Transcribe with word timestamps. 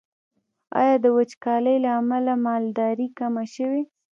آیا 0.79 0.95
د 1.03 1.05
وچکالۍ 1.17 1.77
له 1.83 1.91
امله 1.99 2.33
مالداري 2.45 3.07
کمه 3.17 3.43
شوې؟ 3.55 3.81